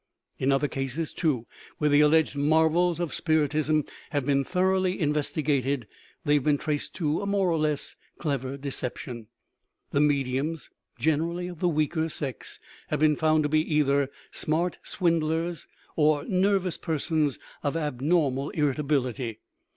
In 0.39 0.51
other 0.51 0.67
cases, 0.67 1.13
too, 1.13 1.45
where 1.77 1.91
the 1.91 1.99
alleged 2.01 2.35
marvels 2.35 2.99
of 2.99 3.13
spiritism 3.13 3.85
have 4.09 4.25
been 4.25 4.43
thoroughly 4.43 4.99
investigated, 4.99 5.87
they 6.25 6.33
have 6.33 6.43
been 6.43 6.57
traced 6.57 6.95
to 6.95 7.21
a 7.21 7.27
more 7.27 7.51
or 7.51 7.59
less 7.59 7.97
clever 8.17 8.57
deception; 8.57 9.27
the 9.91 10.01
mediums 10.01 10.71
(generally 10.97 11.47
of 11.49 11.59
the 11.59 11.67
weaker 11.69 12.09
sex) 12.09 12.59
have 12.87 12.99
been 13.01 13.15
found 13.15 13.43
to 13.43 13.49
be 13.49 13.61
either 13.75 14.09
smart 14.31 14.79
swindlers 14.81 15.67
or 15.95 16.23
nervous 16.25 16.79
persons 16.79 17.37
of 17.61 17.77
abnormal 17.77 18.49
irritability. 18.55 19.37